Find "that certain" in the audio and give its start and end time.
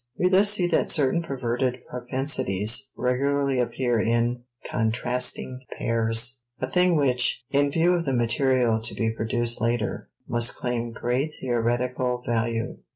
0.69-1.21